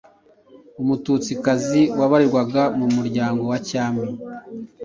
[0.81, 4.05] Umututsikazi wabarizwaga mu muryango wa Cyami.